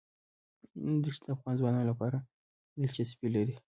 دښتې 1.03 1.25
د 1.27 1.29
افغان 1.35 1.53
ځوانانو 1.59 1.89
لپاره 1.91 2.17
دلچسپي 2.81 3.27
لري. 3.35 3.55